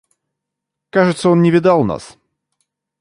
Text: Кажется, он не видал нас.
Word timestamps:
Кажется, 0.89 1.29
он 1.29 1.43
не 1.43 1.51
видал 1.51 1.83
нас. 1.83 2.17